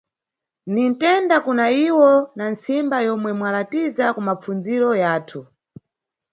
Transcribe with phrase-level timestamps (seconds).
[0.73, 5.39] Ninʼtenda kuna imwepo na ntsimba yomwe mwalatiza kumapfundziro yathu.